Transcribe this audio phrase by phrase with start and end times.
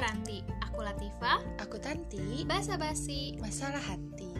[0.00, 3.36] Aranti, aku Latifa, Aku Tanti, Basa Basi.
[3.36, 4.32] masalah hati.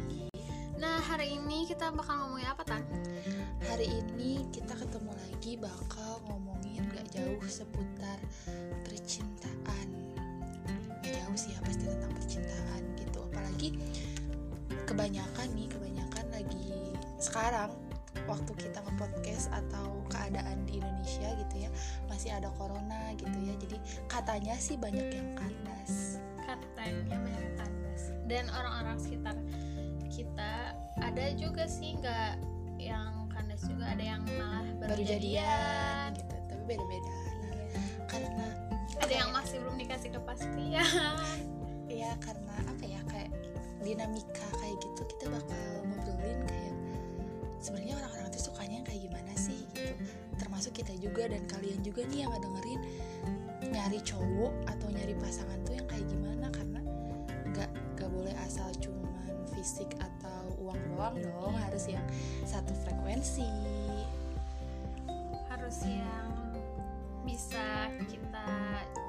[0.80, 2.80] Nah, hari ini kita bakal ngomongin apa, Tan?
[3.69, 8.17] Hari ini kita ketemu lagi bakal ngomongin gak jauh seputar
[8.88, 9.88] percintaan.
[11.04, 13.21] Gak jauh sih ya pasti tentang percintaan gitu.
[13.29, 13.77] Apalagi
[14.88, 16.73] kebanyakan nih, kebanyakan lagi
[17.20, 17.69] sekarang
[18.30, 21.70] waktu kita nge-podcast atau keadaan di Indonesia gitu ya
[22.07, 28.03] masih ada corona gitu ya jadi katanya sih banyak yang kandas Katanya banyak yang kandas.
[28.27, 29.37] Dan orang-orang sekitar
[30.11, 32.43] kita ada juga sih nggak
[32.83, 36.19] yang kandas juga, ada yang malah baru, baru jadian jadian.
[36.19, 37.17] gitu tapi beda-beda
[38.11, 38.47] karena
[39.01, 41.17] Ada yang masih belum dikasih kepastian.
[42.03, 43.31] ya karena apa ya kayak
[43.81, 46.59] dinamika kayak gitu kita bakal ngobrolin kayak
[47.60, 49.92] sebenarnya orang-orang tuh sukanya yang kayak gimana sih gitu
[50.41, 52.80] termasuk kita juga dan kalian juga nih yang ngedengerin
[53.70, 56.80] nyari cowok atau nyari pasangan tuh yang kayak gimana karena
[57.52, 62.05] nggak nggak boleh asal cuman fisik atau uang doang dong harus yang
[62.48, 63.47] satu frekuensi
[65.50, 66.30] Harus yang
[67.22, 68.48] bisa kita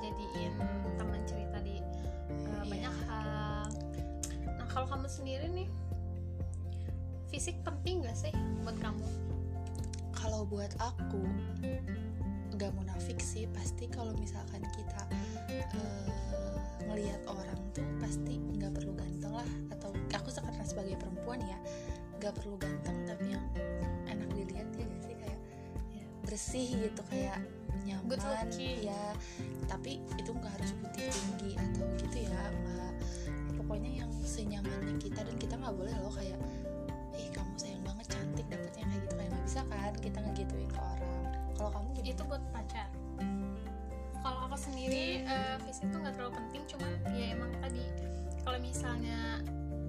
[0.04, 0.54] jadiin
[1.00, 2.62] teman cerita di uh, Iya.
[2.68, 3.66] banyak hal.
[4.60, 5.68] Nah, kalau kamu sendiri nih,
[7.42, 8.30] fisik penting gak sih
[8.62, 9.02] buat kamu?
[10.14, 11.26] kalau buat aku
[12.54, 13.50] nggak munafik sih.
[13.50, 15.10] Pasti kalau misalkan kita
[16.86, 19.50] ngelihat orang tuh pasti nggak perlu ganteng lah.
[19.74, 21.58] Atau aku karena sebagai perempuan ya
[22.22, 23.46] nggak perlu ganteng tapi yang
[24.06, 25.16] enak dilihat ya nggak sih?
[25.18, 25.40] Kayak
[25.98, 27.42] ya, bersih gitu kayak
[27.90, 29.18] nyaman ya
[29.66, 32.94] tapi itu nggak harus putih tinggi atau gitu ya nggak.
[33.58, 36.38] Pokoknya yang senyamannya kita dan kita nggak boleh loh kayak
[38.02, 41.14] banget cantik dapetnya kayak gitu kayak nggak bisa kan kita ngegituin ke orang
[41.54, 42.10] kalau kamu gimana?
[42.10, 42.90] Itu buat pacar.
[44.22, 47.86] Kalau aku sendiri, eh, fisik tuh nggak terlalu penting, cuman ya emang tadi
[48.42, 49.20] kalau misalnya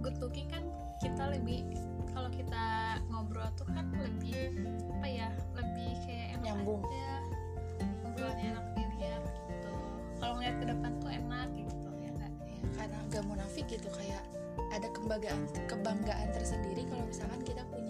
[0.04, 0.60] good looking kan
[1.00, 1.64] kita lebih
[2.12, 2.64] kalau kita
[3.09, 4.60] ngobrol tuh kan lebih
[5.00, 6.84] apa ya lebih kayak enak Nyambung.
[6.84, 7.08] aja
[8.04, 9.72] ngobrolnya enak dilihat gitu
[10.20, 14.22] kalau ngeliat ke depan tuh enak gitu ya nggak ya, karena nggak munafik gitu kayak
[14.72, 17.81] ada kebanggaan kebanggaan tersendiri kalau misalkan kita punya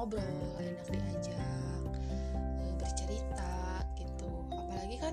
[0.00, 0.24] ngobrol
[0.56, 3.52] enak diajak eh, bercerita
[3.92, 4.32] gitu.
[4.48, 5.12] Apalagi kan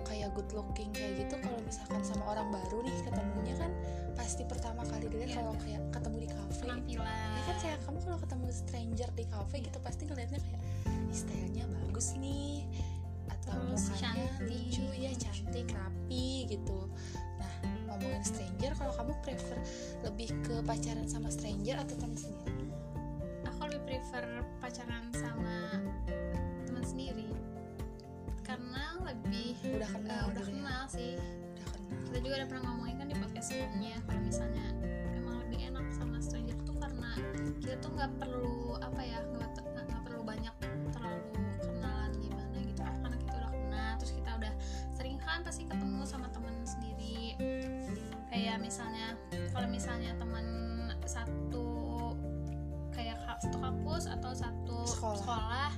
[0.00, 3.68] kayak good looking kayak gitu kalau misalkan sama orang baru nih ketemunya kan
[4.16, 5.36] pasti pertama kali dilihat Iya.
[5.36, 6.60] kalau kayak ketemu di cafe.
[6.64, 7.28] Penampilan.
[7.36, 11.64] Ya kan kayak kamu kalau ketemu stranger di cafe gitu pasti ngeliatnya kayak "Ih, stylenya
[11.68, 12.64] bagus nih.
[13.28, 14.48] Atau Terus mukanya cantik.
[14.48, 16.78] lucu ya cantik rapi gitu.
[17.36, 17.52] Nah
[17.84, 19.58] ngomongin stranger kalau kamu prefer
[20.08, 22.64] lebih ke pacaran sama stranger atau teman sendiri
[23.90, 25.82] prefer pacaran sama
[26.62, 27.26] teman sendiri?
[28.46, 30.54] Karena lebih udah kenal eh, udah gitu ya?
[30.62, 31.12] kenal sih.
[31.18, 31.98] Udah kenal.
[32.06, 34.66] Kita juga udah pernah ngomongin kan di podcast sebelumnya kalau misalnya
[35.18, 37.10] emang lebih enak sama stranger tuh karena
[37.58, 40.54] kita tuh nggak perlu apa ya nggak perlu banyak
[40.94, 41.18] terlalu
[41.58, 44.52] kenalan gimana gitu karena kita udah kenal terus kita udah
[44.94, 47.34] sering kan pasti ketemu sama teman sendiri.
[48.30, 49.18] Kayak misalnya
[49.50, 50.46] kalau misalnya teman
[51.10, 51.59] satu
[54.30, 55.18] atau satu Sekolah.
[55.18, 55.70] sekolah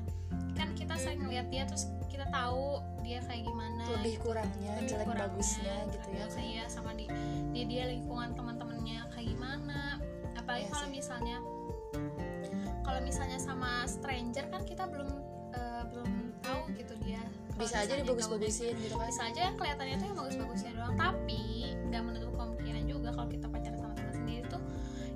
[0.53, 5.07] kan kita sering ngeliat dia terus kita tahu dia kayak gimana lebih kurangnya lebih jelek
[5.09, 7.09] kurangnya, bagusnya gitu ya biasa ya sama di
[7.57, 9.97] di dia lingkungan teman-temannya kayak gimana.
[10.37, 11.37] Apalagi Iya kalau misalnya
[12.85, 15.09] kalau misalnya sama stranger kan kita belum
[15.57, 16.11] eh, belum
[16.45, 17.25] tahu gitu dia.
[17.57, 19.09] Bisa aja dibagus-bagusin gitu kan.
[19.09, 20.97] bisa aja yang kelihatannya tuh yang bagus-bagusnya doang.
[21.01, 21.43] Tapi
[21.89, 24.63] nggak menutup kemungkinan juga kalau kita pacaran sama teman sendiri tuh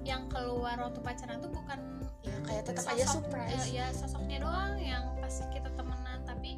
[0.09, 1.96] yang keluar waktu pacaran tuh bukan
[2.27, 3.55] ya kayak tetap aja sosok- surprise.
[3.65, 6.51] eh, ya sosoknya doang yang pas kita temenan tapi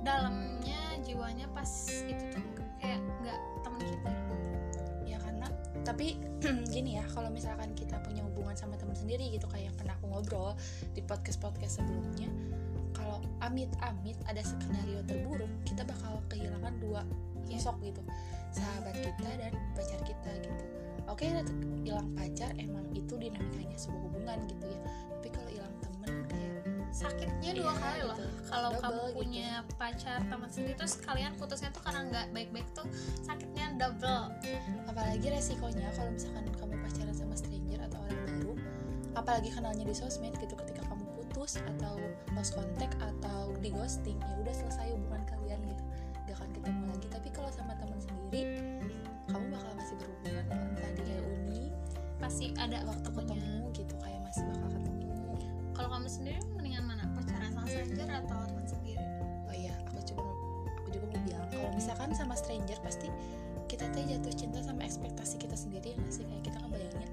[0.00, 1.68] dalamnya jiwanya pas
[2.00, 2.44] itu tuh
[2.78, 4.12] kayak nggak temen kita.
[5.04, 5.46] Ya karena
[5.82, 6.16] tapi
[6.74, 10.06] gini ya kalau misalkan kita punya hubungan sama teman sendiri gitu kayak yang pernah aku
[10.08, 10.56] ngobrol
[10.90, 12.30] di podcast podcast sebelumnya
[12.90, 17.02] kalau amit-amit ada skenario terburuk kita bakal kehilangan dua
[17.44, 17.66] Iya.
[17.66, 18.02] sosok gitu.
[18.50, 20.64] Sahabat kita dan pacar kita gitu
[21.10, 21.26] oke
[21.82, 24.80] hilang pacar emang itu dinamikanya sebuah hubungan gitu ya
[25.10, 28.28] tapi kalau hilang temen kayak sakitnya dua Iya, kali loh gitu.
[28.46, 29.16] kalau Double kamu gitu.
[29.18, 29.48] punya
[29.78, 32.86] pacar teman sendiri terus kalian putusnya tuh karena nggak baik-baik tuh
[33.26, 34.24] sakitnya double
[34.86, 38.52] apalagi resikonya kalau misalkan kamu pacaran sama stranger atau orang baru
[39.18, 41.98] apalagi kenalnya di sosmed gitu ketika kamu putus atau
[42.34, 45.39] lost contact atau di ghosting ya udah selesai hubungan kalian
[62.40, 63.12] stranger pasti
[63.68, 66.24] kita teh jatuh cinta sama ekspektasi kita sendiri ya nggak sih?
[66.24, 67.10] Kayak kita ngebayangin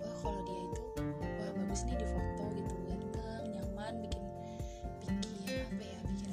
[0.00, 0.82] wah kalau dia itu
[1.20, 4.22] wah bagus nih di foto gitu ganteng nyaman bikin
[5.04, 6.30] bikin apa ya bikin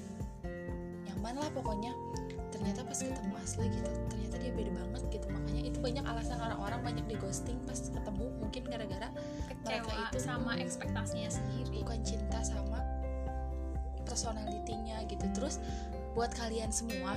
[1.06, 1.94] nyaman lah pokoknya.
[2.50, 5.28] Ternyata pas ketemu asli gitu ternyata dia beda banget gitu.
[5.30, 9.08] Makanya itu banyak alasan orang-orang banyak di ghosting pas ketemu mungkin gara-gara
[9.48, 11.86] kecewa itu- sama ekspektasinya sendiri.
[11.86, 12.82] Bukan cinta sama
[14.04, 15.24] personalitinya gitu.
[15.38, 15.62] Terus
[16.18, 17.14] buat kalian semua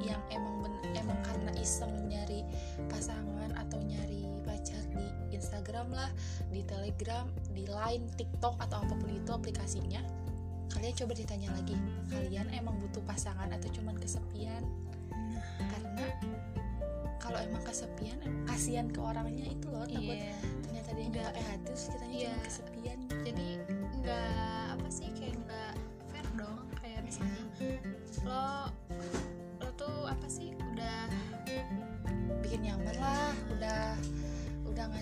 [0.00, 2.42] yang emang ben- emang karena iseng nyari
[2.88, 6.10] pasangan atau nyari pacar di Instagram lah
[6.48, 10.00] di Telegram di Line TikTok atau apa pun itu aplikasinya
[10.70, 11.76] kalian coba ditanya lagi
[12.08, 14.62] kalian emang butuh pasangan atau cuman kesepian
[15.58, 16.06] karena
[17.20, 20.34] kalau emang kesepian kasihan ke orangnya itu loh takut Iya.
[20.64, 22.26] ternyata dia nggak hati terus kitanya Iya.
[22.26, 23.48] cuma kesepian jadi
[24.00, 24.32] nggak
[24.72, 25.08] apa sih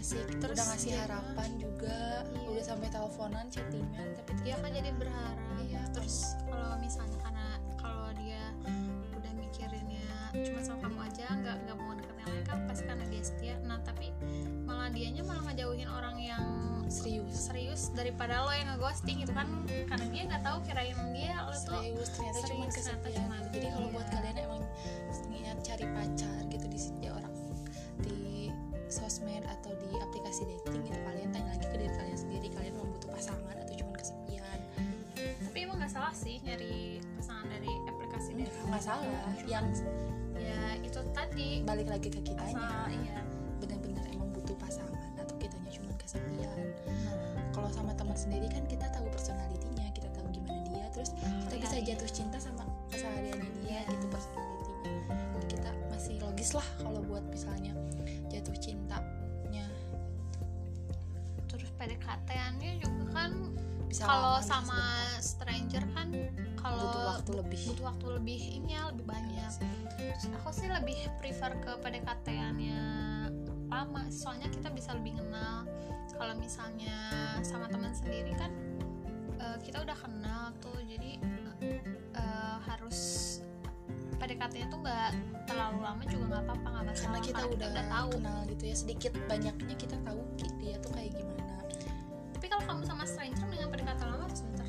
[0.09, 2.49] ngasih Terus udah ngasih harapan juga Iya.
[2.49, 5.83] udah sampai teleponan chattingan tapi dia kan jadi berharap Iya.
[5.93, 6.17] terus
[6.49, 7.47] kalau misalnya karena
[7.77, 8.43] kalau dia
[9.13, 13.05] udah mikirinnya cuma sama kamu aja nggak nggak mau deket yang lain kan pasti karena
[13.07, 14.09] dia setia nah tapi
[14.65, 16.45] malah dianya malah ngejauhin orang yang
[16.89, 21.53] serius serius daripada lo yang ngeghosting gitu kan karena dia nggak tahu kirain dia lo
[21.53, 23.93] tuh serius ternyata cuma serius, kesepian cuman- jadi kalau iya.
[23.93, 24.63] buat kalian yang emang
[25.29, 27.35] niat cari pacar gitu di ya orang
[27.99, 28.19] di
[28.89, 29.98] sosmed atau di
[30.29, 31.01] aplikasi dating gitu.
[31.09, 34.61] Kalian tanya lagi ke diri kalian sendiri kalian mau butuh pasangan atau cuma kesepian.
[35.17, 38.69] Tapi emang nggak salah sih nyari pasangan dari aplikasi dating.
[38.69, 39.09] nggak salah
[39.49, 39.65] yang
[40.37, 40.61] ya.
[40.85, 41.65] itu tadi.
[41.65, 42.61] Balik lagi ke kitanya.
[42.61, 43.25] Asal iya.
[43.57, 46.61] Benar-benar emang butuh pasangan atau kitanya cuma kesepian.
[47.57, 51.65] Kalau sama teman sendiri kan kita tahu personalitinya kita tahu gimana dia terus kita Iya,
[51.65, 51.87] bisa iya.
[51.97, 54.93] jatuh cinta sama kesehariannya dia gitu personalitinya.
[55.41, 57.73] Jadi kita masih logis lah kalau buat misalnya
[58.29, 59.01] jatuh terus
[61.89, 63.31] PDKT-annya juga kan
[63.89, 65.25] bisa kalau bisa sama sebentar.
[65.25, 66.09] stranger kan
[66.55, 67.61] kalau butuh waktu lebih.
[67.73, 69.73] butuh waktu lebih ini ya lebih Iya banyak sih.
[69.97, 72.81] terus aku sih lebih prefer ke PDKT-annya
[73.69, 75.65] lama soalnya kita bisa lebih kenal.
[76.11, 76.99] Kalau misalnya
[77.41, 78.51] sama teman sendiri kan
[79.39, 81.17] eh, kita udah kenal tuh jadi
[82.13, 82.99] eh, harus
[84.19, 85.11] PDKT-nya tuh nggak
[85.47, 87.01] terlalu lama juga nggak apa-apa nggak masalah.
[87.07, 88.09] karena kita udah, tahu.
[88.19, 90.21] kenal gitu ya sedikit banyaknya kita tahu
[90.59, 91.38] dia tuh kayak gimana
[92.59, 94.67] kalau kamu sama stranger dengan PDKT lama atau sebentar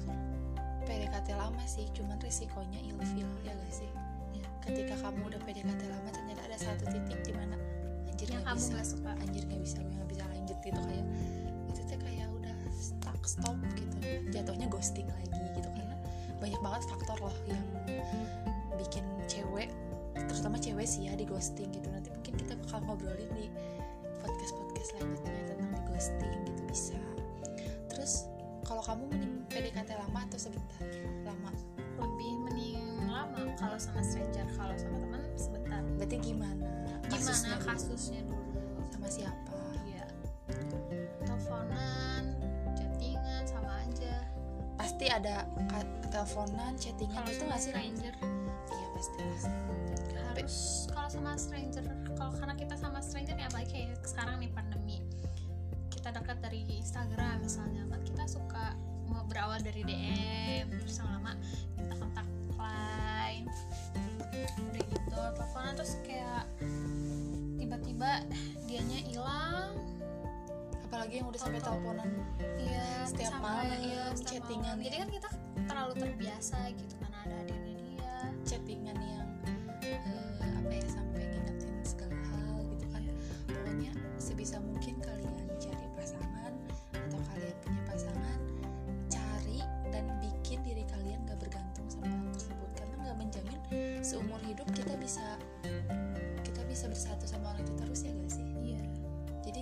[0.85, 3.89] PDKT lama sih cuman risikonya ilfil ya gak sih?
[4.37, 4.45] Iya.
[4.61, 7.57] ketika kamu udah PDKT lama ternyata ada satu titik di mana
[8.05, 8.73] anjir yang nggak kamu bisa.
[8.77, 9.11] nggak suka.
[9.25, 11.05] Anjir nggak bisa gue nggak bisa lanjut gitu kayak
[11.65, 13.97] itu tuh kayak udah stuck stop gitu.
[14.37, 15.95] Jatuhnya ghosting lagi gitu karena
[16.37, 17.65] banyak banget faktor loh yang
[18.77, 19.73] bikin cewek
[20.13, 21.89] terutama cewek sih ya di ghosting gitu.
[21.89, 23.49] Nanti mungkin kita bakal ngobrolin di
[24.21, 27.01] podcast podcast selanjutnya tentang di ghosting gitu bisa
[28.69, 30.85] kalau kamu mending PDKT lama atau sebentar?
[31.25, 31.49] Lama.
[31.97, 35.81] Lebih mending lama kalau sama stranger kalau sama teman sebentar.
[35.97, 36.69] Berarti gimana
[37.09, 37.65] gimana dulu?
[37.65, 38.61] kasusnya dulu?
[38.93, 39.57] Sama siapa?
[39.89, 40.05] Iya.
[41.25, 42.23] Teleponan
[42.77, 44.15] chattingan sama aja.
[44.77, 45.49] Pasti ada
[46.13, 48.13] teleponan chattingan kalau itu nggak sih stranger?
[48.69, 49.19] Iya pasti
[50.29, 50.57] harus
[50.93, 55.01] kalau sama stranger kalau karena kita sama stranger ya apalagi kayak sekarang nih pandemi.
[55.89, 57.88] Kita dekat dari Instagram misalnya
[58.29, 58.77] suka
[59.09, 61.33] mau berawal dari DM terus lama
[61.73, 62.27] kita kontak
[62.61, 63.49] line
[64.69, 66.45] udah gitu teleponan terus kayak
[67.57, 68.11] tiba-tiba
[68.69, 69.73] dianya hilang
[70.85, 72.09] apalagi yang udah sampai teleponan
[72.61, 74.85] iya Setiap malam, iya, chattingan malam.
[74.85, 75.01] jadi ya.
[75.01, 75.29] kan kita
[75.65, 77.68] terlalu terbiasa gitu karena ada adanya
[95.09, 95.25] bisa
[96.45, 98.45] kita bisa bersatu sama orang itu terus ya gak sih?
[98.61, 98.81] Iya.
[99.41, 99.61] Jadi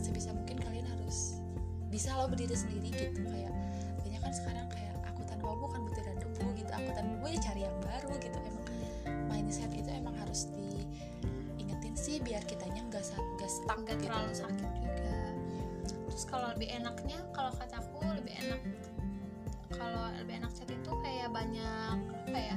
[0.00, 1.36] sebisa mungkin kalian harus
[1.92, 3.52] bisa lo berdiri sendiri gitu kayak
[4.00, 7.76] banyak kan sekarang kayak angkutan umum bukan butiran debu gitu angkutan debu ya cari yang
[7.84, 8.38] baru gitu.
[8.40, 8.64] Emang
[9.28, 14.00] mindset itu emang harus diingetin sih biar kitanya nggak nggak stuck gitu.
[14.08, 15.12] terlalu sakit juga.
[15.92, 18.64] Terus kalau lebih enaknya kalau kataku lebih enak
[19.76, 22.56] kalau lebih enak chat itu kayak banyak apa ya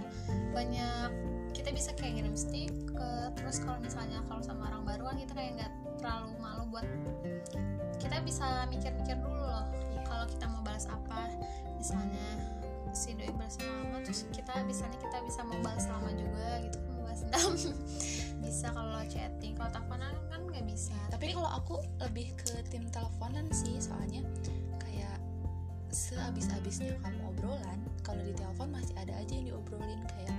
[0.55, 1.11] banyak
[1.59, 5.51] kita bisa kayak ngirim stiker terus kalau misalnya kalau sama orang baru kan kita kayak
[5.59, 6.87] nggak terlalu malu buat
[7.99, 10.01] kita bisa mikir-mikir dulu loh Iya.
[10.07, 11.27] kalau kita mau balas apa
[11.75, 12.27] misalnya
[12.95, 16.89] si doi balas lama terus kita misalnya kita bisa mau balas lama juga gitu kan
[16.95, 17.51] mau balas dendam
[18.47, 21.75] bisa kalau chatting kalau teleponan kan nggak bisa tapi kalau aku
[22.07, 24.23] lebih ke tim teleponan sih soalnya
[26.19, 30.35] sehabis-habisnya kamu obrolan kalau di telepon masih ada aja yang diobrolin kayak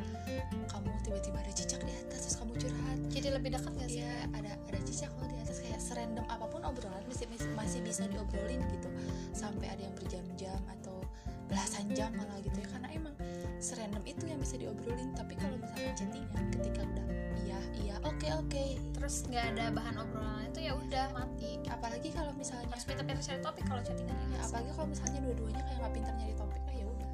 [0.68, 2.98] kamu tiba-tiba ada cicak di atas terus kamu curhat.
[3.08, 4.04] Jadi lebih dekat gak sih?
[4.04, 7.80] Iya ada ada cicak kalau di atas kayak serandom apa pun obrolan masih masih- masih
[7.80, 8.88] bisa diobrolin gitu.
[9.32, 11.00] Sampai ada yang berjam-jam atau
[11.48, 13.14] belasan jam malah gitu ya karena emang
[13.60, 17.06] serandom itu yang bisa diobrolin tapi kalau misalnya chattingan ketika udah
[17.44, 18.64] iya iya oke oke.
[18.96, 21.60] Terus nggak ada bahan obrolan itu ya udah mati.
[21.68, 25.62] Apalagi kalau misalnya harus pintar-pintar cari topik kalau chattingan ya, ya apalagi kalau misalnya dua-duanya
[25.68, 27.10] kayak nggak pintar nyari topik nah ya udah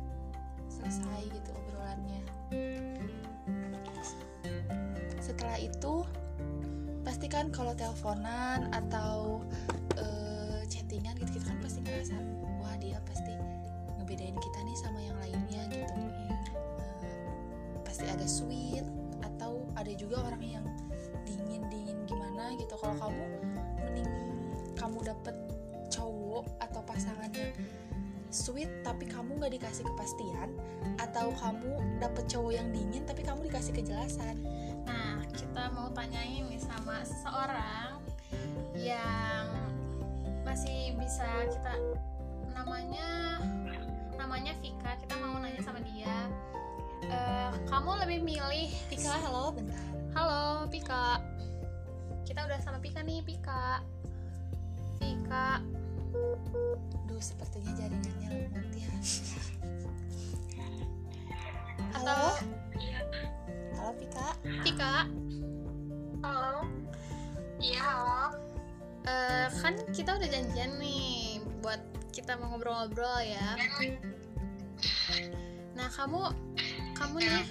[0.71, 2.23] selesai gitu obrolannya.
[5.19, 5.95] Setelah itu
[7.03, 9.43] pastikan kalau teleponan atau
[9.99, 12.19] eh, chattingan gitu kita kan pasti ngerasa
[12.59, 13.35] wah dia pasti
[13.99, 16.26] ngebedain kita nih sama yang lainnya gitu
[18.07, 18.87] pasti ada sweet
[19.19, 20.67] atau ada juga orang yang
[21.27, 23.25] dingin dingin gimana gitu kalau kamu
[23.83, 24.11] mending
[24.79, 25.35] kamu dapet
[25.91, 27.51] cowok atau pasangan yang
[28.31, 30.55] sweet tapi kamu nggak dikasih kepastian
[31.03, 34.39] atau kamu dapet cowok yang dingin tapi kamu dikasih kejelasan
[34.87, 37.99] Nah, kita mau tanyain nih sama seseorang
[38.79, 39.51] yang
[40.47, 41.75] masih bisa kita
[42.55, 43.43] namanya
[44.15, 44.95] namanya Vika.
[44.95, 46.31] Kita mau nanya sama dia.
[47.07, 49.79] Eh, kamu lebih milih Pika halo bentar
[50.17, 51.21] Halo, Pika.
[52.25, 53.85] Kita udah sama Pika nih, Pika.
[54.99, 55.61] Pika.
[57.05, 58.89] duh sepertinya jaringannya lemot ya
[61.93, 62.31] Atau halo
[63.77, 64.27] halo Pika
[64.65, 64.95] Pika,
[66.25, 66.65] Halo.
[67.61, 68.23] Iya, halo.
[69.07, 71.79] eh, kan kita udah janjian nih buat
[72.11, 73.55] kita mau ngobrol-ngobrol ya.
[75.77, 76.33] Nah, kamu
[76.97, 77.45] kamu nih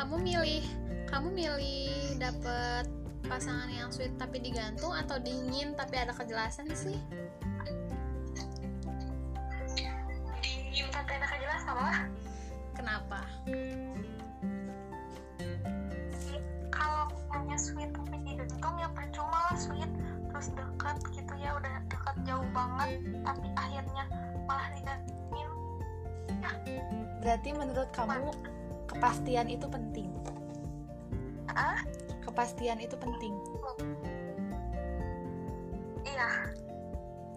[0.00, 0.64] kamu milih
[1.08, 2.88] kamu milih dapet
[3.28, 6.96] pasangan yang sweet tapi digantung atau dingin tapi ada kejelasan sih
[10.40, 12.00] Dingin tapi enak kejelasan lah.
[12.72, 13.20] kenapa
[16.72, 19.90] Kalau punya sweet tapi digantung ya percuma lah sweet.
[20.30, 24.04] Terus dekat gitu ya udah dekat jauh banget tapi akhirnya
[24.46, 25.50] malah digantungin.
[27.18, 28.30] berarti menurut kamu
[28.88, 30.08] kepastian itu penting
[31.48, 31.82] Ah,
[32.22, 33.34] kepastian itu penting
[36.04, 36.48] iya.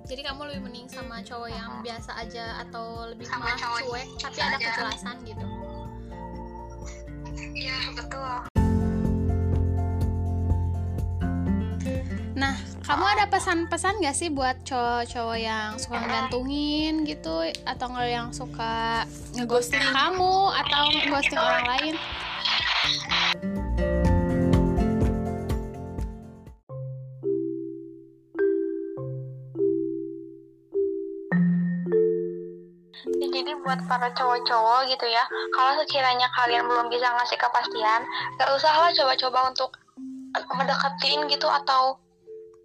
[0.05, 4.07] jadi kamu lebih mending sama cowok yang biasa aja atau lebih Sama malah cowok cuek
[4.19, 4.65] tapi ada aja.
[4.69, 5.45] kejelasan gitu
[7.51, 8.50] Iya, betul.
[12.91, 19.07] Kamu ada pesan-pesan gak sih buat cowok-cowok yang suka ngegantungin gitu atau nggak yang suka
[19.31, 21.95] ngeghosting kamu atau ngeghosting orang lain?
[33.23, 35.23] Ya, jadi buat para cowok-cowok gitu ya,
[35.55, 38.03] kalau sekiranya kalian belum bisa ngasih kepastian,
[38.35, 39.79] gak usahlah coba-coba untuk
[40.35, 41.95] ngedeketin gitu atau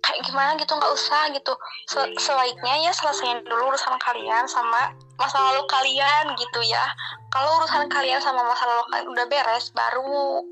[0.07, 1.53] kayak gimana gitu nggak usah gitu.
[1.91, 6.87] Se- sebaiknya ya selesaiin dulu urusan kalian sama masa lalu kalian gitu ya.
[7.35, 10.47] Kalau urusan kalian sama masa lalu kalian udah beres, baru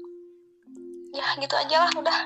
[1.14, 2.18] ya gitu aja lah udah.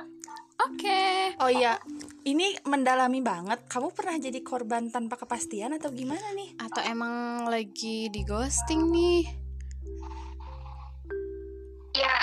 [0.59, 1.39] Oke.
[1.39, 1.79] oh iya
[2.27, 8.11] ini mendalami banget kamu pernah jadi korban tanpa kepastian atau gimana nih Atau emang lagi
[8.11, 9.23] di ghosting nih?
[11.95, 12.17] Iya.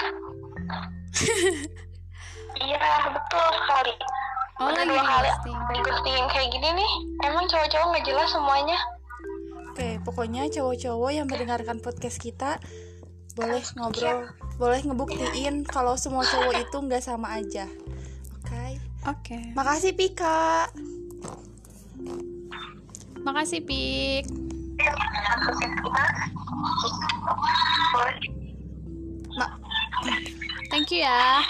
[2.55, 3.93] Iya betul sekali.
[4.55, 5.57] Oh, Udah lagi dua di kali ghosting.
[5.69, 6.91] Digostingin kayak gini nih,
[7.23, 8.79] emang cowok-cowok nggak jelas semuanya.
[9.67, 12.55] Oke, pokoknya cowok-cowok yang mendengarkan podcast kita
[13.35, 17.67] boleh ngobrol, boleh ngebuktiin kalau semua cowok itu nggak sama aja.
[18.39, 19.39] Oke, Oke.
[19.51, 20.71] makasih Pika.
[23.19, 24.23] Makasih, Pik.
[29.35, 29.57] Ma-
[30.69, 31.43] Thank you ya.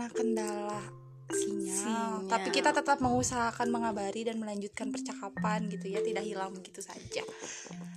[0.00, 0.80] Karena kendala
[1.28, 2.12] sinyal, Sinyal.
[2.32, 7.20] tapi kita tetap mengusahakan mengabari dan melanjutkan percakapan gitu ya, tidak hilang begitu saja.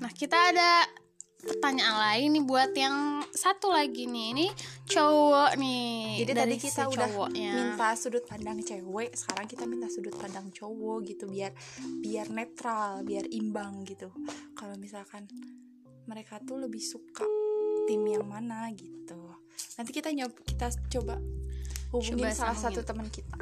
[0.03, 0.83] Nah, kita ada
[1.39, 4.48] pertanyaan lain nih buat yang satu lagi nih ini
[4.88, 7.51] cowok nih Jadi dari tadi kita si udah cowoknya.
[7.55, 11.55] minta sudut pandang cewek, sekarang kita minta sudut pandang cowok gitu biar
[12.03, 14.12] biar netral, biar imbang gitu.
[14.60, 15.24] Kalau misalkan
[16.03, 17.24] mereka tuh lebih suka
[17.88, 19.39] tim yang mana gitu.
[19.79, 21.17] Nanti kita nyob kita coba
[21.94, 23.38] hubungin Coba salah satu teman kita.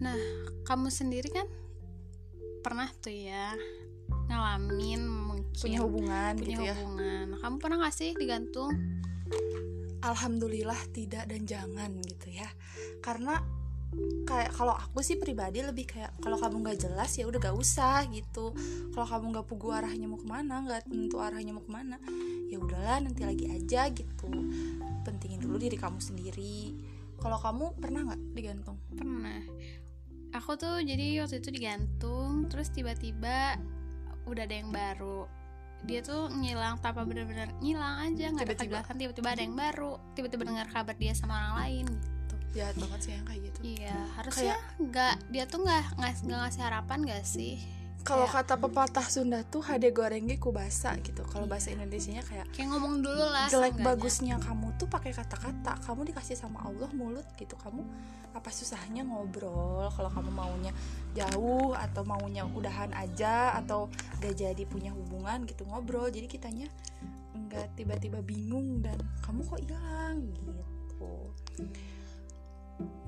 [0.00, 0.16] Nah,
[0.64, 1.46] kamu sendiri kan
[2.64, 3.52] pernah tuh ya
[4.30, 6.74] ngalamin mungkin Punya hubungan punya gitu ya.
[6.80, 7.24] hubungan.
[7.36, 8.72] Nah, Kamu pernah gak sih digantung?
[10.02, 12.48] Alhamdulillah tidak dan jangan gitu ya.
[13.04, 13.38] Karena
[14.24, 18.08] kayak kalau aku sih pribadi lebih kayak kalau kamu nggak jelas ya udah gak usah
[18.08, 18.56] gitu
[18.96, 22.00] kalau kamu nggak pugu arahnya mau ke mana nggak tentu arahnya mau ke mana
[22.48, 24.32] ya udahlah nanti lagi aja gitu
[25.04, 26.72] pentingin dulu diri kamu sendiri
[27.22, 29.42] kalau kamu pernah nggak digantung Pernah.
[30.32, 33.60] Aku tuh jadi waktu itu digantung, terus tiba-tiba
[34.24, 35.28] udah ada yang baru.
[35.84, 38.96] Dia tuh ngilang tanpa benar-benar ngilang aja, nggak ada kejelasan.
[38.96, 42.08] Tiba-tiba ada yang baru, tiba-tiba dengar kabar dia sama orang lain gitu.
[42.52, 46.98] Jahat banget sih yang kayak gitu Iya, harusnya nggak dia tuh nggak nggak ngasih harapan
[47.02, 47.56] gak sih?
[48.02, 51.78] kalau Kayak- kata pepatah Sunda tuh hade gorengnya kubasa gitu kalau bahasa Iya.
[51.78, 53.46] Indonesianya kayak Kayak ngomong dulu lah.
[53.46, 53.86] jelek seenggaknya.
[53.86, 57.86] bagusnya kamu tuh pakai kata-kata kamu dikasih sama Allah mulut gitu kamu
[58.32, 60.72] apa susahnya ngobrol kalau kamu maunya
[61.12, 63.86] jauh atau maunya udahan aja atau
[64.18, 66.66] gak jadi punya hubungan gitu ngobrol jadi kitanya
[67.32, 71.30] nggak tiba-tiba bingung dan kamu kok hilang gitu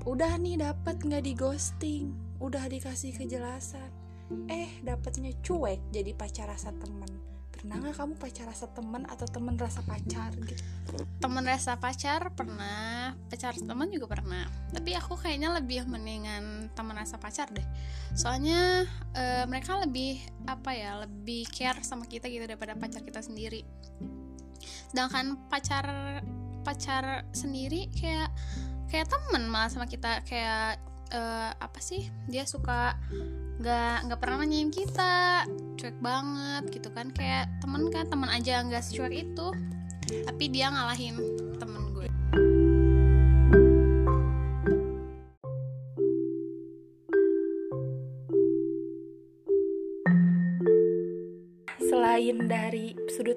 [0.04, 2.14] udah nih dapat nggak di ghosting?
[2.38, 3.90] Udah dikasih kejelasan.
[4.48, 9.56] Eh dapatnya cuek jadi pacar rasa teman pernah nggak kamu pacar rasa teman atau teman
[9.56, 10.60] rasa pacar gitu?
[11.16, 14.44] Temen rasa pacar pernah pacar temen juga pernah.
[14.68, 17.64] Tapi aku kayaknya lebih mendingan temen rasa pacar deh.
[18.12, 18.84] Soalnya
[19.16, 23.64] eh, mereka lebih apa ya lebih care sama kita gitu daripada pacar kita sendiri.
[24.92, 26.20] Sedangkan pacar
[26.68, 28.28] pacar sendiri kayak
[28.94, 30.78] kayak temen malah sama kita kayak
[31.10, 32.94] eh, apa sih dia suka
[33.58, 35.42] nggak nggak pernah nanyain kita
[35.74, 39.50] cuek banget gitu kan kayak temen kan temen aja nggak secuek itu
[40.30, 41.18] tapi dia ngalahin
[41.58, 41.90] temen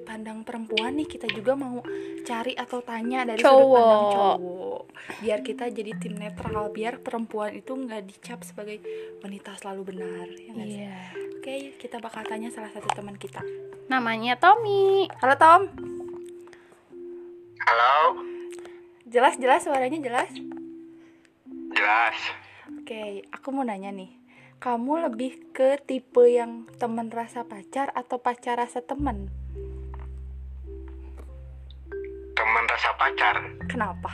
[0.08, 1.84] pandang perempuan nih kita juga mau
[2.24, 3.60] cari atau tanya dari Cowok.
[3.60, 4.82] sudut pandang cowok
[5.20, 8.80] biar kita jadi tim netral biar perempuan itu nggak dicap sebagai
[9.20, 10.80] wanita selalu benar ya sih?
[10.80, 10.96] Iya.
[11.12, 13.44] oke kita bakal tanya salah satu teman kita
[13.92, 15.62] namanya Tommy halo Tom
[17.68, 18.24] Halo,
[19.04, 20.32] jelas jelas suaranya jelas
[21.78, 22.16] jelas.
[22.80, 24.12] Oke, aku mau nanya nih.
[24.58, 29.30] Kamu lebih ke tipe yang temen rasa pacar atau pacar rasa temen?
[32.48, 33.36] Temen rasa pacar.
[33.68, 34.08] Kenapa?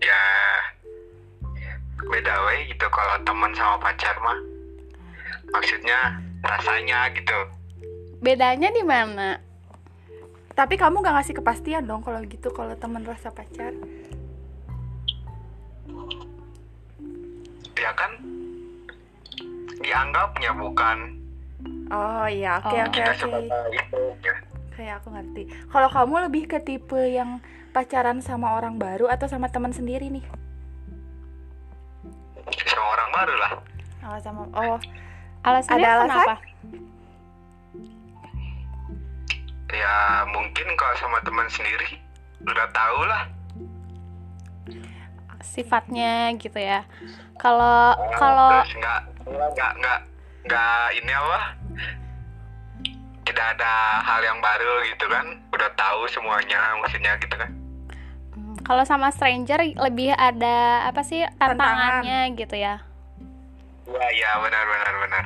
[0.00, 0.24] Ya
[2.08, 4.40] beda we gitu kalau temen sama pacar mah.
[5.52, 7.36] Maksudnya rasanya gitu.
[8.24, 9.44] bedanya di mana
[10.56, 13.76] Tapi kamu gak ngasih kepastian dong kalau gitu kalau temen rasa pacar.
[17.76, 18.16] Ya kan
[19.84, 21.18] dianggapnya bukan
[21.88, 22.84] Oh iya, oke Oh.
[22.84, 24.27] oke kita oke.
[24.78, 24.84] Ya.
[24.86, 25.42] Kayak aku ngerti.
[25.74, 27.42] Kalau kamu lebih ke tipe yang
[27.74, 30.22] pacaran sama orang baru atau sama teman sendiri nih?
[32.62, 33.52] Sama orang baru lah.
[34.06, 34.78] Oh, sama Oh,
[35.42, 36.06] alasannya Ada alasan?
[36.06, 36.34] kenapa
[39.68, 41.98] Ya mungkin kalau sama teman sendiri
[42.40, 43.22] udah tahu lah.
[45.38, 46.82] sifatnya gitu ya
[47.38, 49.00] kalau kalau terus nggak
[49.54, 50.00] nggak nggak
[50.44, 51.40] nggak ini apa?
[53.38, 55.22] Tidak ada hal yang baru gitu kan?
[55.54, 57.54] Udah tahu semuanya maksudnya gitu kan?
[58.66, 62.82] Kalau sama stranger lebih ada apa sih tantangannya gitu ya
[63.86, 65.24] Iya iya benar benar benar.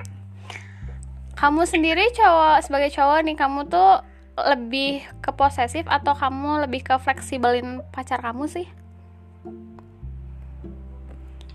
[1.34, 4.04] kamu sendiri cowok sebagai cowok nih kamu tuh
[4.36, 8.68] lebih ke posesif atau kamu lebih ke fleksibelin pacar kamu sih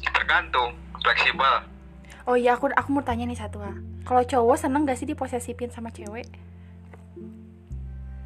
[0.03, 1.76] Tergantung fleksibel.
[2.27, 3.75] Oh iya aku aku mau tanya nih satu ah.
[4.03, 6.27] Kalau cowok seneng gak sih diposesifin sama cewek?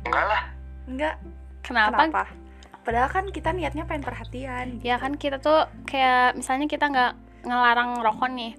[0.06, 0.44] Enggak lah.
[0.90, 1.16] Enggak.
[1.62, 2.24] kenapa, Kenapa?
[2.82, 4.82] Padahal kan kita niatnya pengen perhatian.
[4.82, 7.14] ya kan kita tuh kayak misalnya kita nggak
[7.46, 8.54] ngelarang rokok nih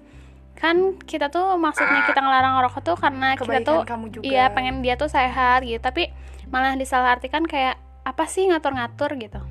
[0.55, 4.23] kan kita tuh maksudnya kita ngelarang rokok tuh karena kita Kebaikan tuh kamu juga.
[4.23, 6.07] iya pengen dia tuh sehat gitu tapi
[6.47, 7.75] malah disalahartikan kayak
[8.07, 9.41] apa sih ngatur-ngatur gitu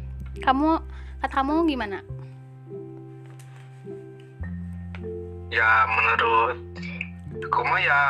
[0.40, 0.80] kamu
[1.20, 2.00] kata kamu gimana
[5.52, 6.56] Ya menurut
[7.44, 8.00] aku mah ya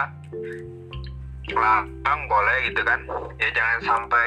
[1.50, 3.02] larang boleh gitu kan.
[3.42, 4.26] Ya jangan sampai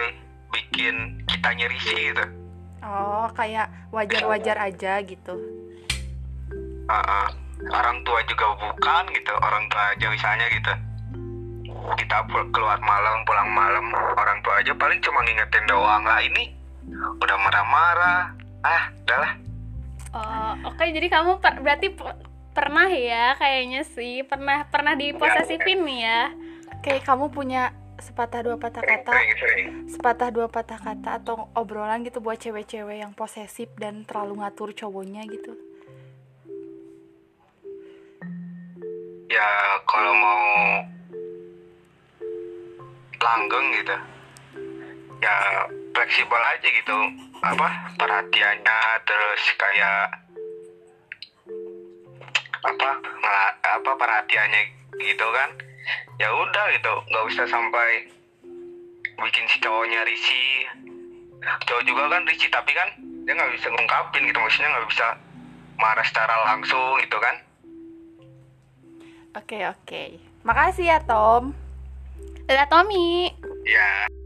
[0.52, 2.26] bikin kita nyerisi gitu.
[2.84, 5.32] Oh kayak wajar-wajar aja gitu.
[6.92, 7.28] Ah, ah.
[7.72, 9.32] orang tua juga bukan gitu.
[9.40, 10.74] Orang tua aja misalnya gitu.
[11.96, 16.52] Kita pul- keluar malam pulang malam orang tua aja paling cuma ngingetin doang lah ini
[17.24, 18.22] udah marah-marah.
[18.68, 19.34] Ah udahlah.
[20.16, 20.84] Oh, oke.
[20.84, 21.88] Jadi kamu per- berarti
[22.56, 24.24] pernah ya kayaknya sih.
[24.24, 26.22] Pernah pernah diposesifin nih ya.
[26.82, 29.68] kayak kamu punya sepatah dua patah sering kata sering sering.
[29.90, 35.26] sepatah dua patah kata atau obrolan gitu buat cewek-cewek yang posesif dan terlalu ngatur cowoknya
[35.26, 35.58] gitu?
[39.32, 39.50] Ya
[39.90, 40.44] kalau mau
[43.18, 43.96] langgeng gitu.
[45.24, 45.36] Ya
[45.96, 46.98] fleksibel aja gitu.
[47.42, 50.25] Apa perhatiannya terus kayak
[52.66, 52.90] apa
[53.62, 54.64] apa perhatiannya
[54.98, 55.50] gitu kan.
[56.18, 58.10] Ya udah gitu nggak usah sampai
[59.22, 60.66] bikin si cowoknya risih.
[61.70, 62.90] Cowok juga kan risih tapi kan
[63.26, 65.08] dia nggak bisa ngungkapin gitu maksudnya nggak bisa
[65.78, 67.36] marah secara langsung gitu kan.
[69.36, 70.04] Oke oke.
[70.48, 71.52] Makasih ya Tom.
[72.46, 73.34] Dadah Tommy.
[73.66, 74.06] ya.
[74.06, 74.25] emang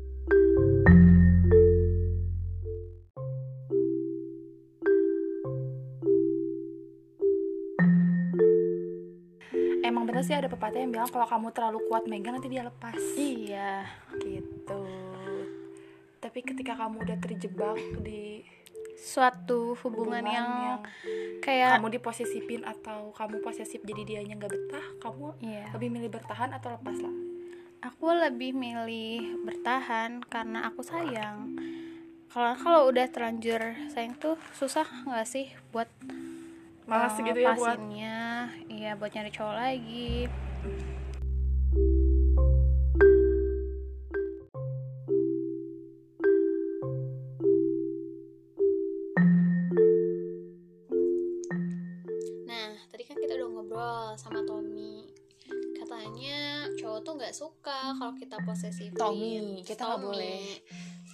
[10.19, 13.87] bener sih ada pepatah yang bilang kalau kamu terlalu kuat megang nanti dia lepas Iya.
[14.19, 14.83] gitu
[16.19, 18.43] tapi ketika kamu udah terjebak di
[18.99, 20.79] Suatu hubungan, hubungan yang, yang
[21.39, 25.71] kayak kamu diposesifin atau kamu posesif jadi dianya nggak betah kamu Iya.
[25.71, 27.15] lebih milih bertahan atau lepas lah
[27.79, 31.55] Aku lebih milih bertahan karena aku sayang.
[32.27, 35.87] Kalau kalau udah terlanjur sayang tuh susah nggak sih buat
[36.83, 37.79] malas eh, gitu ya buat
[38.79, 40.23] Iya buat nyari cowok lagi.
[52.47, 55.11] Nah, tadi kan kita udah ngobrol sama Tommy.
[55.75, 58.95] Katanya cowok tuh nggak suka kalau kita posesifin.
[58.95, 60.55] Tommy, kita nggak boleh.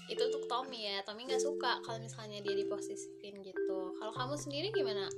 [0.06, 1.02] Itu untuk Tommy ya.
[1.02, 3.98] Tommy nggak suka kalau misalnya dia diposesifin gitu.
[3.98, 5.10] Kalau kamu sendiri gimana?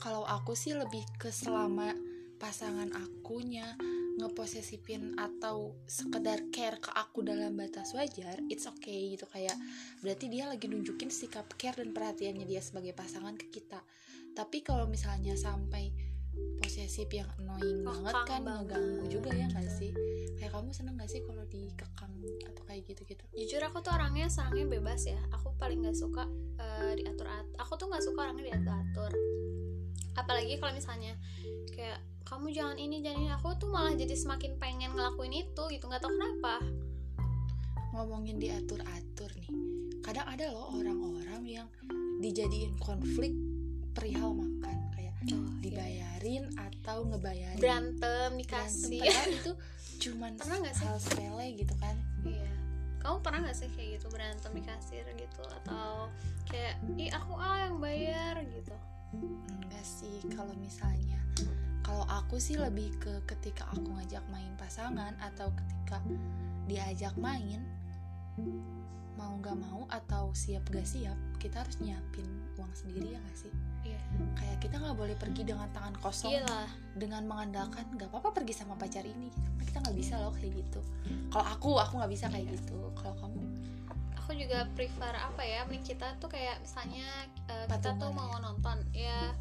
[0.00, 1.92] Kalau aku sih lebih ke selama
[2.40, 3.78] pasangan akunya
[4.18, 9.24] ngeposesifin atau sekedar care ke aku dalam batas wajar it's okay gitu.
[9.30, 9.56] Kayak
[10.04, 13.80] berarti dia lagi nunjukin sikap care dan perhatiannya dia sebagai pasangan ke kita.
[14.32, 16.11] Tapi kalau misalnya sampai
[16.92, 18.52] posesif yang annoying Kekang banget kan banget.
[18.68, 19.90] ngeganggu juga ya nggak sih
[20.36, 22.12] kayak kamu seneng gak sih kalau dikekang
[22.44, 25.16] atau kayak gitu-gitu Jujur aku tuh orangnya serangnya bebas ya.
[25.32, 26.28] Aku paling nggak suka
[26.60, 27.56] eh, diatur atur.
[27.64, 29.12] Aku tuh nggak suka orangnya diatur atur.
[30.20, 31.16] Apalagi kalau misalnya
[31.72, 31.96] kayak
[32.28, 36.04] kamu jangan ini jangan ini aku tuh malah jadi semakin pengen ngelakuin itu gitu nggak
[36.04, 36.60] tahu kenapa
[37.96, 39.48] ngomongin diatur-atur nih
[40.04, 41.68] kadang ada loh orang-orang yang
[42.20, 43.32] dijadiin konflik
[43.92, 44.81] perihal makan
[45.24, 49.00] kayak dibayarin atau ngebayarin berantem Berantem, dikasih.
[49.00, 49.52] padahal itu
[50.02, 50.84] cuman Pernah nggak sih?
[50.86, 51.96] hal sepele gitu kan.
[52.22, 52.50] Iya.
[52.98, 55.42] Kamu pernah nggak sih kayak gitu berantem di kasir gitu?
[55.62, 56.10] Atau
[56.46, 58.74] kayak ih aku ah yang bayar gitu?
[59.46, 61.18] Enggak sih kalau misalnya
[61.82, 65.98] kalau aku sih lebih ke ketika aku ngajak main pasangan atau ketika
[66.64, 67.60] diajak main
[69.18, 72.24] mau nggak mau atau siap gak siap kita harus nyiapin
[72.56, 73.52] uang sendiri ya gak sih?
[73.52, 73.71] iya
[74.36, 76.68] kayak kita nggak boleh pergi dengan tangan kosong iyalah.
[76.96, 79.28] dengan mengandalkan nggak apa-apa pergi sama pacar ini.
[79.32, 80.80] Karena kita nggak bisa loh kayak gitu.
[81.32, 82.78] Kalau aku aku nggak bisa kayak gitu.
[82.98, 83.40] Kalau kamu?
[84.22, 87.06] Aku juga prefer apa ya mending kita tuh kayak misalnya
[87.50, 89.34] eh, kita tuh mau nonton ya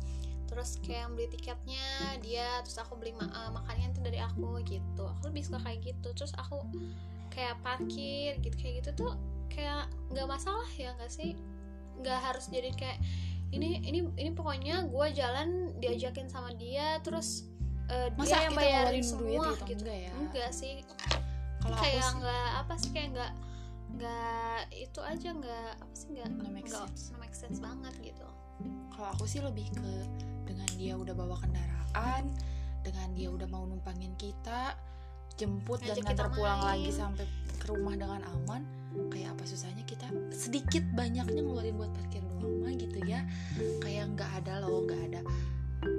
[0.51, 1.87] terus kayak yang beli tiketnya
[2.19, 5.03] dia terus aku beli ma- eh, makanannya tuh dari aku gitu.
[5.05, 6.09] Aku lebih suka kayak gitu.
[6.17, 6.65] Terus aku
[7.31, 9.11] kayak parkir gitu kayak gitu tuh
[9.47, 11.37] kayak nggak masalah ya nggak sih?
[12.01, 12.99] Nggak harus jadi kayak
[13.51, 17.47] ini ini ini pokoknya gue jalan diajakin sama dia terus
[17.87, 19.65] eh, Masa dia yang bayarin semua duit gitu?
[19.67, 20.11] gitu Enggak ya?
[20.15, 20.73] enggak sih
[21.59, 23.31] kalau kayak nggak apa sih kayak nggak
[23.91, 27.01] nggak itu aja nggak apa sih nggak Nggak make nggak sense.
[27.11, 28.27] nggak make sense banget gitu
[28.89, 29.91] kalau aku sih lebih ke
[30.47, 32.23] dengan dia udah bawa kendaraan
[32.81, 34.73] dengan dia udah mau numpangin kita
[35.35, 36.69] jemput dan Ngajak ngantar kita pulang main.
[36.71, 37.25] lagi sampai
[37.57, 38.61] ke rumah dengan aman
[39.07, 43.21] kayak apa susahnya kita sedikit banyaknya ngeluarin buat parkir doang mah gitu ya.
[43.79, 45.21] Kayak nggak ada loh nggak ada.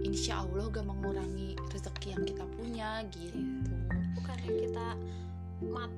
[0.02, 3.38] Insya Allah gak mengurangi rezeki yang kita punya gitu.
[4.18, 4.86] Bukannya kita
[5.70, 5.90] mat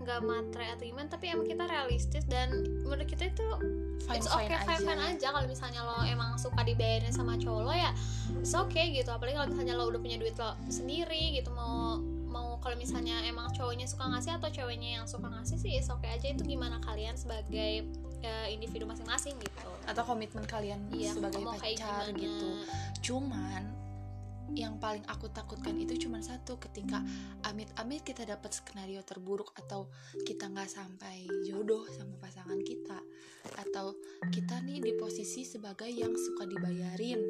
[0.00, 3.48] nggak matre atau gimana tapi emang kita realistis dan menurut kita itu
[4.08, 5.12] fine it's okay fine fine aja.
[5.12, 7.92] Aja kalau misalnya lo emang suka dibayarin sama cowok lo ya
[8.40, 9.12] it's okay gitu.
[9.12, 12.00] Apalagi kalau misalnya lo udah punya duit lo sendiri gitu mau
[12.32, 16.08] mau kalau misalnya emang cowoknya suka ngasih atau ceweknya yang suka ngasih sih is oke
[16.08, 16.32] aja.
[16.32, 17.84] Itu gimana kalian sebagai
[18.22, 19.70] eh, individu masing-masing gitu.
[19.88, 22.48] Atau komitmen kalian iya sebagai pacar gitu.
[23.04, 23.78] Cuman
[24.50, 26.98] yang paling aku takutkan itu cuma satu ketika
[27.46, 29.86] amit-amit kita dapat skenario terburuk atau
[30.26, 32.98] kita nggak sampai jodoh sama pasangan kita
[33.62, 33.94] atau
[34.34, 37.22] kita nih di posisi sebagai yang suka dibayarin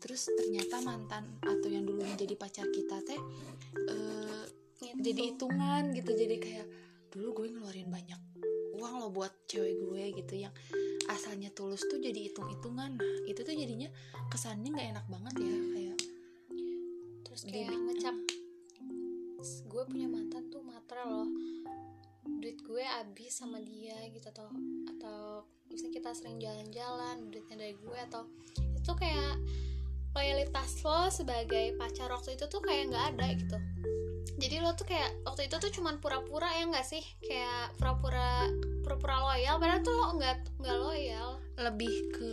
[0.00, 3.20] terus ternyata mantan atau yang dulu menjadi pacar kita teh
[3.92, 4.26] eh,
[4.76, 5.12] Gitu.
[5.12, 6.10] jadi hitungan gitu.
[6.12, 6.66] Jadi kayak
[7.12, 8.20] dulu gue ngeluarin banyak
[8.76, 10.52] uang lo buat cewek gue gitu yang
[11.08, 13.00] asalnya tulus tuh jadi hitung-hitungan.
[13.00, 13.88] Nah itu tuh jadinya
[14.28, 15.98] kesannya nggak enak banget ya kayak
[17.24, 18.16] terus kayak Bibi- ngecap
[19.46, 21.28] gue punya mantan tuh matre loh.
[22.42, 24.48] Duit gue habis sama dia gitu atau
[24.96, 28.22] atau misalnya kita sering jalan-jalan duitnya dari gue atau
[28.56, 29.34] itu kayak
[30.16, 33.58] loyalitas lo sebagai pacar waktu itu tuh kayak nggak ada gitu
[34.34, 37.04] jadi lo tuh kayak waktu itu tuh cuman pura-pura ya nggak sih?
[37.22, 38.50] Kayak pura-pura
[38.82, 41.38] pura-pura loyal padahal tuh lo nggak nggak loyal.
[41.56, 42.30] Lebih ke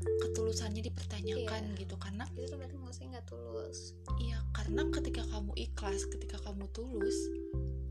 [0.00, 3.94] ketulusannya dipertanyakan gitu karena itu tuh berarti sih nggak tulus.
[4.20, 7.16] Iya, karena ketika kamu ikhlas, ketika kamu tulus,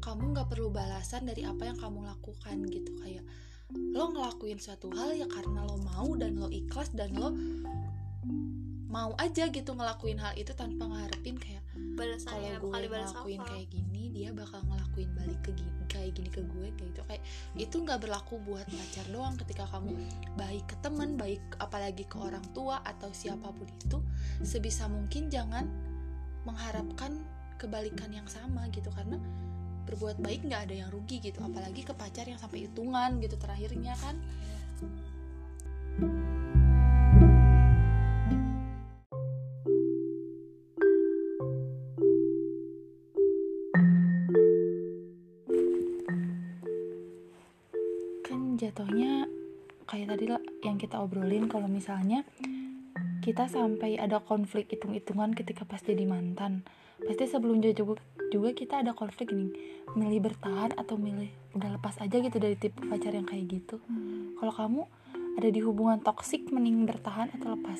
[0.04, 2.92] kamu nggak perlu balasan dari apa yang kamu lakukan gitu.
[3.02, 3.26] Kayak
[3.70, 7.34] lo ngelakuin suatu hal ya karena lo mau dan lo ikhlas dan lo
[8.90, 11.62] mau aja gitu ngelakuin hal itu tanpa ngarepin kayak
[12.26, 16.68] kalau gue ngelakuin kayak gini dia bakal ngelakuin balik ke gini kayak gini ke gue
[16.74, 17.02] kayak gitu.
[17.06, 17.24] Kayak
[17.58, 19.36] itu nggak berlaku buat pacar doang.
[19.38, 19.94] Ketika kamu
[20.38, 24.00] baik ke teman baik apalagi ke orang tua atau siapa pun itu
[24.46, 25.66] sebisa mungkin jangan
[26.48, 27.20] mengharapkan
[27.62, 28.90] kebalikan yang sama gitu.
[28.94, 29.18] Karena
[29.90, 31.42] berbuat baik nggak ada yang rugi gitu.
[31.42, 34.16] Apalagi ke pacar yang sampai hitungan gitu terakhirnya kan
[36.00, 36.29] kan
[50.80, 52.24] kita obrolin kalau misalnya
[53.20, 56.64] kita sampai ada konflik hitung-hitungan ketika pas jadi mantan.
[57.00, 58.00] Pasti sebelum jodoh
[58.32, 59.52] juga, kita ada konflik nih
[59.96, 63.80] milih bertahan atau milih udah lepas aja gitu dari tipe pacar yang kayak gitu.
[64.40, 64.82] Kalau kamu
[65.40, 67.80] ada di hubungan toksik mending bertahan atau lepas?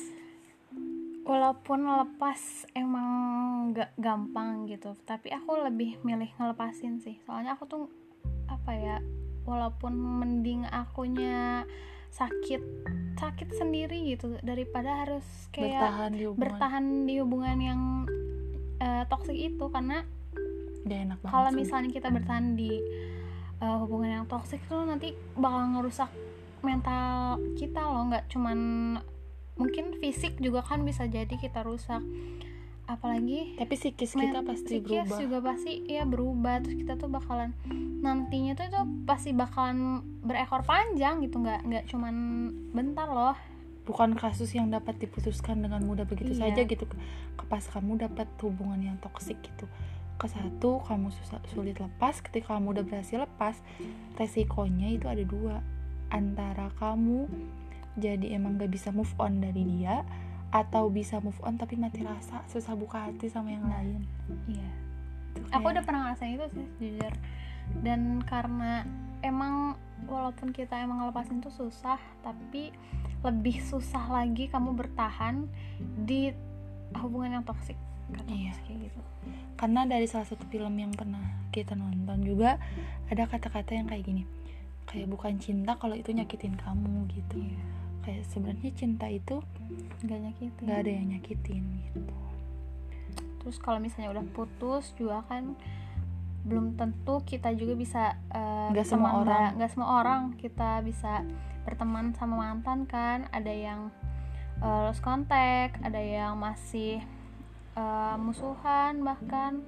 [1.24, 3.08] Walaupun lepas emang
[3.76, 7.20] gak gampang gitu tapi aku lebih milih ngelepasin sih.
[7.28, 7.84] Soalnya aku tuh
[8.50, 8.96] apa ya
[9.46, 11.64] walaupun mending akunya
[12.10, 12.62] sakit
[13.16, 16.42] sakit sendiri gitu daripada harus kayak bertahan di hubungan.
[16.42, 17.80] bertahan di hubungan yang
[18.80, 20.02] eh, toksik itu karena
[21.28, 22.80] kalau misalnya kita bertahan di
[23.60, 26.10] eh, hubungan yang toksik tuh nanti bakal ngerusak
[26.60, 28.58] mental kita loh nggak cuman
[29.60, 32.00] mungkin fisik juga kan bisa jadi kita rusak
[32.90, 35.18] apalagi tapi psikis kita pasti psikis berubah.
[35.22, 36.54] juga pasti ya berubah.
[36.66, 37.50] Terus kita tuh bakalan
[38.00, 41.38] nantinya tuh itu pasti bakalan berekor panjang gitu.
[41.38, 42.14] Nggak nggak cuman
[42.74, 43.36] bentar loh.
[43.86, 46.50] Bukan kasus yang dapat diputuskan dengan mudah begitu Iya.
[46.50, 46.84] saja gitu.
[47.38, 49.70] Ke pas kamu dapat hubungan yang toksik gitu.
[50.20, 52.18] Ke satu kamu susah sulit lepas.
[52.20, 53.56] Ketika kamu udah berhasil lepas
[54.18, 55.62] resikonya itu ada dua.
[56.10, 57.30] Antara kamu
[57.98, 60.06] jadi emang gak bisa move on dari dia
[60.50, 64.02] atau bisa move on tapi mati rasa susah buka hati sama yang lain.
[64.50, 64.70] Iya.
[65.54, 67.14] Aku udah pernah ngerasain itu sih jujur.
[67.86, 68.82] Dan karena
[69.22, 69.78] emang
[70.10, 72.74] walaupun kita emang ngelepasin tuh susah tapi
[73.22, 75.46] lebih susah lagi kamu bertahan
[76.02, 76.34] di
[76.98, 77.78] hubungan yang toksik
[78.10, 78.52] kata Iya.
[78.66, 79.00] kayak gitu.
[79.54, 81.22] Karena dari salah satu film yang pernah
[81.54, 82.58] kita nonton juga
[83.06, 84.24] ada kata-kata yang kayak gini.
[84.90, 87.38] Kayak bukan cinta kalau itu nyakitin kamu gitu.
[87.38, 87.62] Iya.
[88.10, 89.38] Kayak sebenarnya cinta itu
[90.02, 90.64] nggak nyakitin.
[90.66, 92.16] Nggak ada yang nyakitin gitu.
[93.38, 95.54] Terus kalau misalnya udah putus juga kan
[96.42, 98.02] belum tentu kita juga bisa
[98.34, 99.50] eh, Nggak semua berteman orang.
[99.54, 101.22] nggak semua orang kita bisa
[101.62, 103.30] berteman sama mantan kan.
[103.30, 103.80] Ada yang
[104.58, 106.98] eh, lost contact ada yang masih
[107.78, 109.62] eh, musuhan bahkan.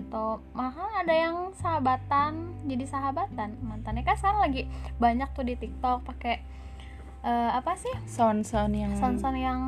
[0.00, 3.60] Atau bahkan ada yang sahabatan jadi sahabatan.
[3.60, 4.64] Mantannya kan sekarang lagi
[4.96, 6.40] banyak tuh di TikTok pakai
[7.22, 7.92] eh, apa sih?
[8.08, 9.60] Sound-sound yang sound-sound yang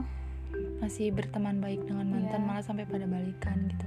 [0.82, 2.48] masih berteman baik dengan mantan Iya.
[2.48, 3.86] malah sampai pada balikan gitu.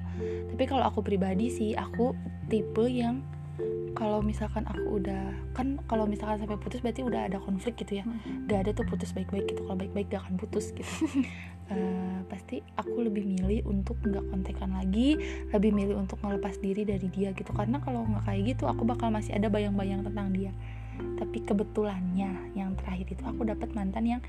[0.55, 2.15] Tapi kalau aku pribadi sih aku
[2.47, 3.21] tipe yang
[3.95, 8.03] kalau misalkan aku udah kan kalau misalkan sampai putus berarti udah ada konflik gitu ya.
[8.03, 8.47] Hmm.
[8.47, 9.61] gak ada tuh putus baik-baik gitu.
[9.63, 10.89] Kalau baik-baik gak akan putus gitu.
[11.65, 15.17] Eh, pasti aku lebih milih untuk nggak kontekan lagi
[15.49, 17.49] lebih milih untuk ngelepas diri dari dia gitu.
[17.57, 20.53] Karena kalau nggak kayak gitu aku bakal masih ada bayang-bayang tentang dia
[21.15, 24.21] tapi kebetulannya yang terakhir itu aku dapat mantan yang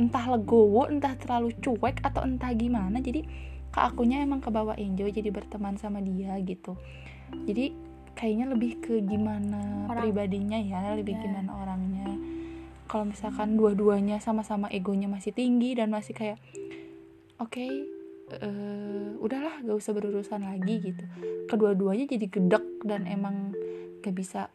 [0.00, 3.24] entah legowo entah terlalu cuek atau entah gimana jadi
[3.72, 6.76] ke akunya emang ke bawah enjoy jadi berteman sama dia gitu
[7.48, 7.72] jadi
[8.12, 10.04] kayaknya lebih ke gimana Orang.
[10.04, 11.22] pribadinya ya lebih Ya.
[11.24, 12.08] gimana orangnya
[12.88, 16.36] kalau misalkan dua-duanya sama-sama egonya masih tinggi dan masih kayak
[17.40, 17.56] oke
[18.32, 21.04] eh, udahlah gak usah berurusan lagi gitu
[21.48, 23.56] kedua-duanya jadi gedek dan emang
[24.04, 24.52] gak bisa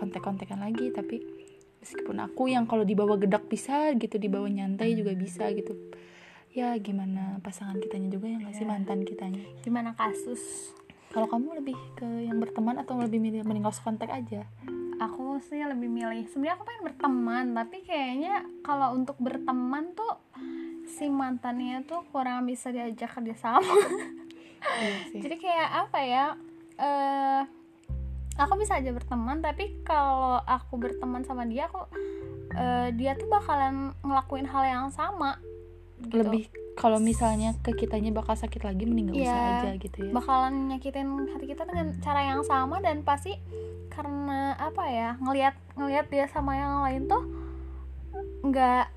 [0.00, 1.20] kontek-kontekan lagi tapi
[1.78, 5.76] meskipun aku yang kalau dibawa gedak bisa gitu dibawa nyantai juga bisa gitu.
[6.50, 8.70] Ya gimana pasangan kitanya juga yang ngasih Ya.
[8.72, 9.44] mantan kitanya?
[9.60, 10.72] Gimana kasus?
[11.10, 14.46] Kalau kamu lebih ke yang berteman atau lebih milih mending lost kontak aja?
[14.98, 20.18] Aku sih lebih milih sebenarnya aku pengen berteman tapi kayaknya kalau untuk berteman tuh
[20.86, 23.62] si mantannya tuh kurang bisa diajak kerja sama
[24.76, 25.20] iya sih.
[25.24, 26.24] Jadi kayak apa ya
[26.76, 27.42] eh
[28.36, 31.86] aku bisa aja berteman tapi kalau aku berteman sama dia aku
[32.52, 35.38] eh, dia tuh bakalan ngelakuin hal yang sama
[36.02, 36.20] gitu.
[36.20, 39.52] lebih kalau misalnya ke kitanya bakal sakit lagi mending gak usah Iya.
[39.60, 43.36] aja gitu ya bakalan nyakitin hati kita dengan cara yang sama dan pasti
[43.90, 47.22] karena apa ya ngelihat ngelihat dia sama yang lain tuh
[48.40, 48.88] nggak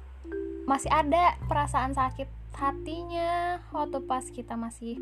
[0.64, 4.98] masih ada perasaan sakit hatinya waktu pas kita masih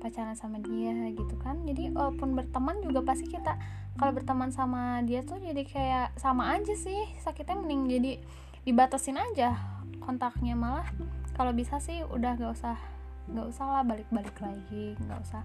[0.00, 1.62] pacaran sama dia gitu kan.
[1.68, 3.56] Jadi walaupun berteman juga pasti kita
[4.00, 7.00] kalau berteman sama dia tuh jadi kayak sama aja sih.
[7.20, 8.12] Sakitnya mending jadi
[8.64, 9.56] dibatasin aja
[10.00, 10.88] kontaknya malah.
[11.34, 12.78] Kalau bisa sih udah gak usah
[13.24, 15.40] nggak usah lah balik-balik lagi nggak usah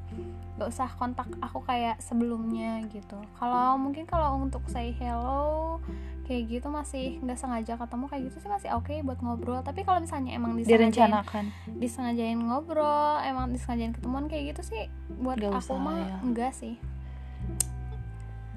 [0.59, 3.15] nggak usah kontak aku kayak sebelumnya gitu.
[3.39, 5.79] Kalau mungkin kalau untuk say hello
[6.27, 9.63] kayak gitu masih nggak sengaja ketemu kayak gitu sih masih oke buat ngobrol.
[9.63, 11.45] Tapi kalau misalnya emang disengajain direncanakan.
[11.79, 16.17] disengajain ngobrol emang disengajain ketemuan kayak gitu sih buat Nggak aku usah mah ya.
[16.19, 16.75] enggak sih.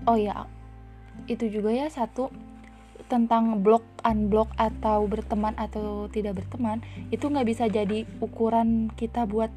[0.03, 0.51] Oh ya
[1.31, 2.27] itu juga ya satu
[3.07, 6.83] tentang blok unblock atau berteman atau tidak berteman
[7.15, 9.51] itu nggak bisa jadi ukuran kita buat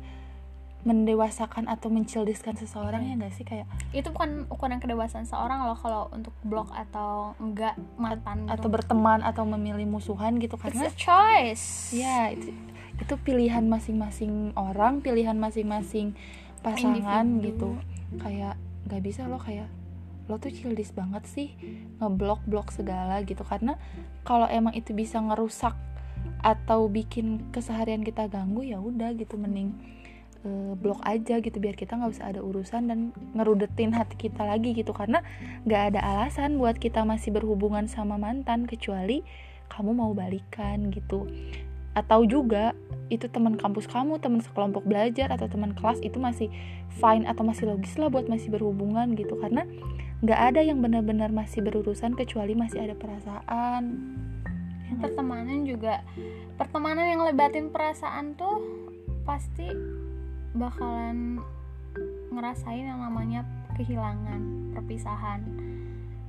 [0.85, 6.13] mendewasakan atau mencildiskan seseorang ya nggak sih kayak itu bukan ukuran kedewasaan seorang loh kalau
[6.13, 8.75] untuk blok atau enggak mantan atau gitu.
[8.77, 12.53] berteman atau memilih musuhan gitu It's karena a choice ya itu,
[13.01, 16.13] itu pilihan masing-masing orang pilihan masing-masing
[16.61, 17.73] pasangan Individu.
[17.81, 18.53] gitu kayak
[18.85, 19.65] nggak bisa loh kayak
[20.25, 21.53] lo tuh childish banget sih
[22.01, 23.45] ngeblok blok segala gitu.
[23.45, 23.77] Karena
[24.25, 25.77] kalau emang itu bisa ngerusak
[26.41, 29.73] atau bikin keseharian kita ganggu ya udah gitu mending
[30.45, 32.99] eh, blok aja gitu biar kita nggak usah ada urusan dan
[33.37, 34.93] ngerudetin hati kita lagi gitu.
[34.93, 35.21] Karena
[35.65, 39.21] nggak ada alasan buat kita masih berhubungan sama mantan kecuali
[39.69, 41.29] kamu mau balikan gitu.
[41.95, 42.75] Atau juga
[43.07, 46.49] itu teman kampus kamu teman sekelompok belajar atau teman kelas itu masih
[46.97, 49.37] fine atau masih logis lah buat masih berhubungan gitu.
[49.39, 49.63] Karena
[50.25, 53.83] nggak ada yang benar-benar masih berurusan kecuali masih ada perasaan.
[54.85, 55.01] Ya nggak?
[55.01, 56.01] pertemanan juga
[56.57, 58.57] pertemanan yang lebatin perasaan tuh
[59.25, 59.69] pasti
[60.57, 61.41] bakalan
[62.33, 63.45] ngerasain yang namanya
[63.77, 65.45] kehilangan perpisahan.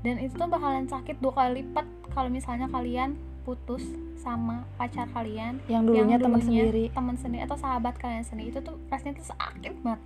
[0.04, 3.16] Dan itu tuh bakalan sakit dua kali lipat kalau misalnya kalian
[3.48, 3.82] putus
[4.20, 6.85] sama pacar kalian yang dulunya teman dulunya sendiri.
[6.90, 8.52] teman sendiri atau sahabat kalian sendiri.
[8.52, 10.02] Itu tuh rasanya tuh sakit banget.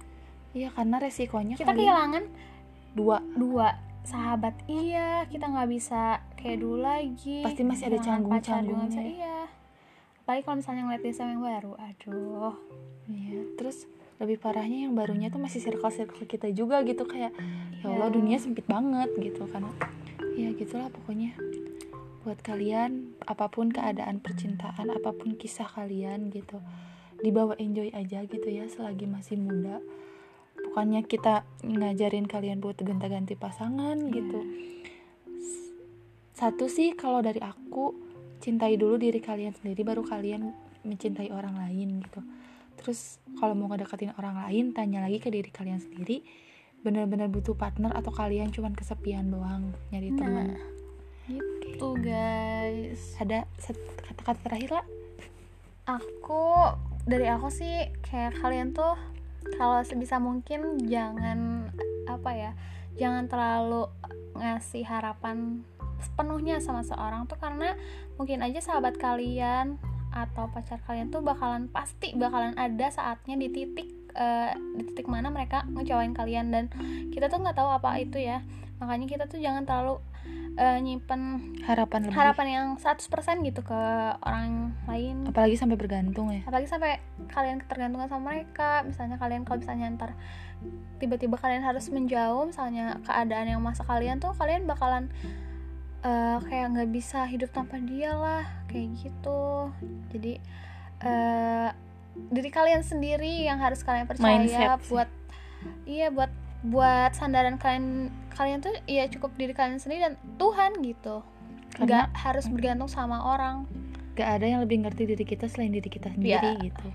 [0.51, 2.25] Iya karena resikonya kita kalian kehilangan
[2.95, 3.19] dua.
[3.35, 3.69] Dua.
[4.01, 7.45] Sahabat iya kita nggak bisa kayak dulu lagi.
[7.45, 9.09] Pasti masih ada Kehilangan pacar juga canggung-canggungnya bisa, ya.
[9.13, 9.39] iya.
[10.21, 12.55] Apalagi kalau misalnya ngeliat sama yang baru aduh.
[13.11, 13.79] Iya, terus
[14.21, 17.33] lebih parahnya yang barunya tuh masih circle-circle kita juga gitu kayak
[17.81, 18.17] ya Allah Iya.
[18.17, 19.73] dunia sempit banget gitu karena
[20.37, 21.37] ya gitulah pokoknya.
[22.21, 26.61] Buat kalian apa pun keadaan percintaan apa pun kisah kalian gitu
[27.21, 29.81] dibawa enjoy aja gitu ya selagi masih muda
[30.81, 34.41] bukannya kita ngajarin kalian buat gonta-ganti pasangan gitu.
[35.29, 35.77] S-
[36.33, 37.93] satu sih kalau dari aku
[38.41, 40.49] cintai dulu diri kalian sendiri baru kalian
[40.81, 42.25] mencintai orang lain gitu.
[42.81, 46.25] Terus kalau mau ngedeketin orang lain tanya lagi ke diri kalian sendiri
[46.81, 50.17] benar-benar butuh partner atau kalian cuman kesepian doang nyari Nah.
[50.17, 50.49] teman
[51.61, 53.21] gitu guys.
[53.21, 53.45] Ada
[54.09, 54.87] kata-kata terakhir lah
[55.85, 56.73] aku
[57.05, 58.97] dari aku sih kayak kalian tuh
[59.57, 61.71] kalau sebisa mungkin jangan
[62.09, 62.53] apa ya
[62.99, 63.89] jangan terlalu
[64.37, 65.63] ngasih harapan
[66.01, 67.77] sepenuhnya sama seorang tuh karena
[68.17, 69.77] mungkin aja sahabat kalian
[70.11, 75.31] atau pacar kalian tuh bakalan pasti bakalan ada saatnya di titik eh, di titik mana
[75.31, 76.51] mereka ngecewain kalian.
[76.51, 76.65] Dan
[77.15, 78.43] kita tuh nggak tahu apa itu ya.
[78.83, 80.03] Makanya kita tuh jangan terlalu
[80.57, 82.17] eh, nyimpen harapan lebih.
[82.17, 83.81] harapan yang 100% gitu ke
[84.25, 85.29] orang lain.
[85.31, 86.43] Apalagi sampai bergantung ya.
[86.47, 86.99] Apalagi sampai
[87.31, 88.83] kalian ketergantungan sama mereka.
[88.83, 90.13] Misalnya kalian kalau misalnya ntar
[91.01, 95.09] tiba-tiba kalian harus menjauh misalnya keadaan yang masa kalian tuh kalian bakalan
[96.05, 99.73] eh, kayak nggak bisa hidup tanpa dia lah kayak gitu.
[100.13, 100.41] Jadi
[101.01, 101.71] eh,
[102.29, 104.91] diri kalian sendiri yang harus kalian percaya Mindset sih.
[104.93, 105.09] buat
[105.87, 106.33] iya buat
[106.63, 111.25] buat sandaran kalian kalian tuh ya cukup diri kalian sendiri dan Tuhan gitu.
[111.71, 113.65] Karena- nggak harus bergantung sama orang.
[114.13, 116.89] Gak ada yang lebih ngerti diri kita selain diri kita sendiri gitu.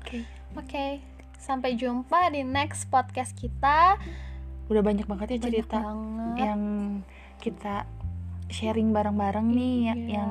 [0.00, 0.18] Oke.
[0.56, 0.86] Oke
[1.36, 3.96] sampai jumpa di next podcast kita.
[4.68, 6.34] Udah banyak banget ya Banyak cerita banget.
[6.38, 6.60] yang
[7.38, 7.74] kita
[8.48, 10.08] sharing bareng-bareng nih ya- Iya.
[10.12, 10.30] yang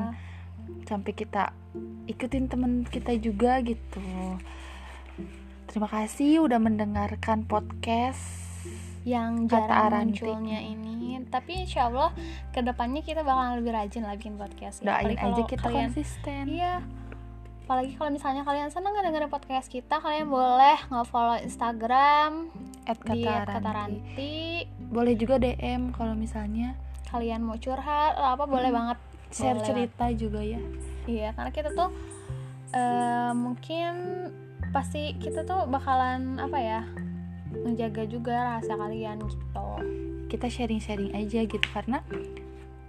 [0.85, 1.49] sampai kita
[2.05, 4.01] ikutin temen kita juga gitu
[5.69, 8.49] terima kasih udah mendengarkan podcast
[9.05, 10.25] yang Kata jarang Aranti.
[10.25, 11.21] munculnya ini.
[11.29, 12.09] Tapi insya Allah
[12.49, 14.97] ke depannya kita bakal lebih rajin lah bikin podcast ya.
[14.97, 16.43] doain aja kita kalian konsisten.
[16.49, 16.81] Iya.
[17.69, 22.49] Apalagi kalau misalnya kalian seneng dengerin podcast kita kalian boleh nge-follow Instagram
[22.89, 23.77] at di kata kata Ranti.
[23.77, 24.33] Ranti
[24.89, 26.73] boleh juga DM kalau misalnya
[27.13, 28.97] kalian mau curhat atau apa boleh banget.
[29.29, 29.67] Share Boleh.
[29.69, 30.57] cerita juga ya.
[31.05, 31.93] Iya karena kita tuh
[32.73, 33.93] eh, mungkin
[34.69, 36.81] pasti kita tuh bakalan apa ya
[37.49, 39.69] menjaga juga rahasia kalian gitu.
[40.29, 42.05] Kita sharing-sharing aja gitu karena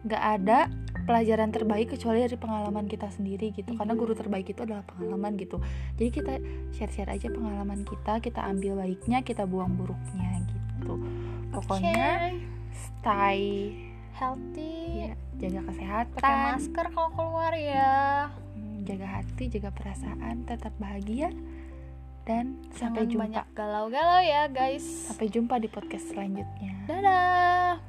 [0.05, 0.69] nggak ada
[1.05, 3.73] pelajaran terbaik kecuali dari pengalaman kita sendiri gitu.
[3.73, 5.59] Karena guru terbaik itu adalah pengalaman gitu.
[5.97, 6.33] Jadi kita
[6.77, 11.01] share-share aja pengalaman kita kita ambil baiknya kita buang buruknya gitu.
[11.51, 12.45] Pokoknya Oke.
[12.77, 13.43] stay
[14.13, 15.09] healthy.
[15.09, 16.21] Ya, jaga kesehatan.
[16.21, 18.29] Pakai masker kalau keluar ya.
[18.53, 21.33] Hmm, jaga hati jaga perasaan tetap bahagia
[22.29, 23.27] dan sampai jumpa.
[23.29, 24.85] banyak galau-galau ya guys.
[25.09, 26.73] Sampai jumpa di podcast selanjutnya.
[26.89, 27.81] Dadah